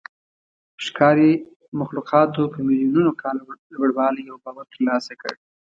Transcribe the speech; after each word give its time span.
ښکاري 0.85 1.31
مخلوقاتو 1.79 2.41
په 2.53 2.59
میلیونونو 2.67 3.11
کاله 3.21 3.41
لوړوالی 3.73 4.23
او 4.31 4.37
باور 4.43 4.65
ترلاسه 4.73 5.13
کړ. 5.21 5.33